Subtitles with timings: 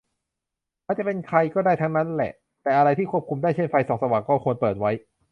[0.87, 4.91] มันจะเป็นใครก็ได้ทั้งนั้นนั่นแหละ แต่อะไรที่ควบคุมได้ เช่นไฟส่องสว่าง ก็ควรเปิดไว้